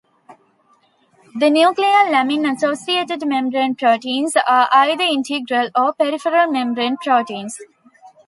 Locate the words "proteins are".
3.75-4.67